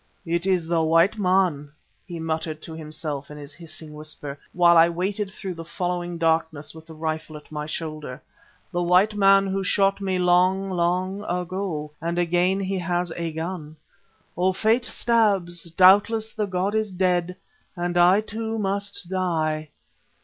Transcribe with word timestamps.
"It 0.25 0.47
is 0.47 0.65
the 0.67 0.81
white 0.81 1.19
man," 1.19 1.71
he 2.07 2.17
muttered 2.17 2.59
to 2.63 2.73
himself 2.73 3.29
in 3.29 3.37
his 3.37 3.53
hissing 3.53 3.93
whisper, 3.93 4.39
while 4.51 4.75
I 4.75 4.89
waited 4.89 5.29
through 5.29 5.53
the 5.53 5.63
following 5.63 6.17
darkness 6.17 6.73
with 6.73 6.87
the 6.87 6.95
rifle 6.95 7.37
at 7.37 7.51
my 7.51 7.67
shoulder, 7.67 8.19
"the 8.71 8.81
white 8.81 9.13
man 9.13 9.45
who 9.45 9.63
shot 9.63 10.01
me 10.01 10.17
long, 10.17 10.71
long 10.71 11.23
ago, 11.25 11.91
and 12.01 12.17
again 12.17 12.59
he 12.61 12.79
has 12.79 13.11
a 13.15 13.31
gun! 13.31 13.75
Oh! 14.35 14.53
Fate 14.53 14.85
stabs, 14.85 15.65
doubtless 15.65 16.31
the 16.31 16.47
god 16.47 16.73
is 16.73 16.91
dead 16.91 17.35
and 17.75 17.95
I 17.95 18.21
too 18.21 18.57
must 18.57 19.07
die!" 19.07 19.69